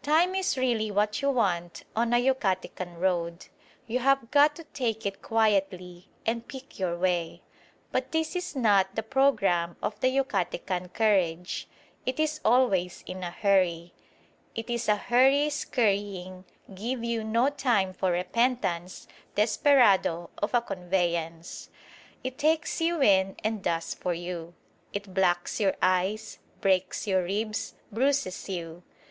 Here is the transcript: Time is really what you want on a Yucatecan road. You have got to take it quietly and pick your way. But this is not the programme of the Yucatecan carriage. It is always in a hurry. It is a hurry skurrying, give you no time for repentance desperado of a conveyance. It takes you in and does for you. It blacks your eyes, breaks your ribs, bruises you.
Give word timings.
Time 0.00 0.34
is 0.34 0.56
really 0.56 0.90
what 0.90 1.20
you 1.20 1.28
want 1.30 1.84
on 1.94 2.14
a 2.14 2.16
Yucatecan 2.16 2.98
road. 2.98 3.48
You 3.86 3.98
have 3.98 4.30
got 4.30 4.56
to 4.56 4.64
take 4.64 5.04
it 5.04 5.20
quietly 5.20 6.08
and 6.24 6.48
pick 6.48 6.78
your 6.78 6.96
way. 6.96 7.42
But 7.92 8.10
this 8.10 8.34
is 8.34 8.56
not 8.56 8.94
the 8.94 9.02
programme 9.02 9.76
of 9.82 10.00
the 10.00 10.06
Yucatecan 10.08 10.94
carriage. 10.94 11.68
It 12.06 12.18
is 12.18 12.40
always 12.42 13.04
in 13.06 13.22
a 13.22 13.30
hurry. 13.30 13.92
It 14.54 14.70
is 14.70 14.88
a 14.88 14.96
hurry 14.96 15.50
skurrying, 15.50 16.44
give 16.74 17.04
you 17.04 17.22
no 17.22 17.50
time 17.50 17.92
for 17.92 18.12
repentance 18.12 19.06
desperado 19.34 20.30
of 20.38 20.54
a 20.54 20.62
conveyance. 20.62 21.68
It 22.24 22.38
takes 22.38 22.80
you 22.80 23.02
in 23.02 23.36
and 23.44 23.62
does 23.62 23.92
for 23.92 24.14
you. 24.14 24.54
It 24.94 25.12
blacks 25.12 25.60
your 25.60 25.74
eyes, 25.82 26.38
breaks 26.62 27.06
your 27.06 27.24
ribs, 27.24 27.74
bruises 27.92 28.48
you. 28.48 28.82